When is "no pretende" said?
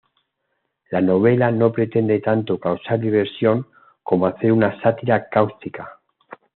1.51-2.19